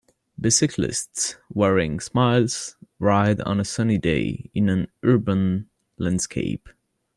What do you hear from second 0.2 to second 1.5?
Bicyclists